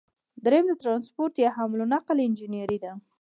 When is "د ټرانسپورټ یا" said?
0.67-1.49